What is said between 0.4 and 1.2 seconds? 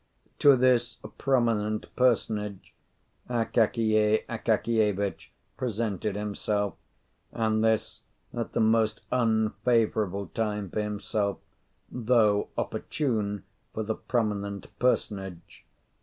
this